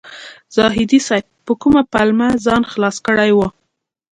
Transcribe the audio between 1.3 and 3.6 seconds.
په کومه پلمه ځان خلاص کړی و.